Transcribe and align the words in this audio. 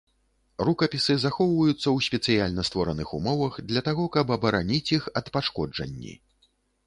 Рукапісы 0.67 1.15
захоўваюцца 1.23 1.73
ў 1.73 2.05
спецыяльна 2.07 2.65
створаных 2.69 3.13
умовах 3.19 3.53
для 3.71 3.81
таго, 3.87 4.05
каб 4.15 4.33
абараніць 4.37 4.91
іх 4.99 5.03
ад 5.21 5.25
пашкоджанні. 5.39 6.13